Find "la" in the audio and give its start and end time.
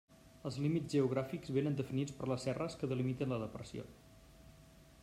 3.37-3.41